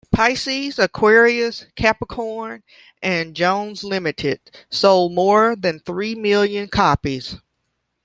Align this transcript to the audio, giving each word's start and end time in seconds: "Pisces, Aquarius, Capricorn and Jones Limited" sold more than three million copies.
"Pisces, 0.11 0.79
Aquarius, 0.79 1.67
Capricorn 1.75 2.63
and 3.03 3.35
Jones 3.35 3.83
Limited" 3.83 4.39
sold 4.67 5.13
more 5.13 5.55
than 5.55 5.79
three 5.79 6.15
million 6.15 6.69
copies. 6.69 7.35